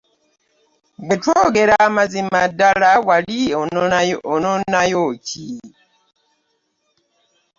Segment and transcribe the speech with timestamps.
[1.05, 3.39] Bwe twogera amazima ddala wali
[4.41, 5.47] ononayo ki?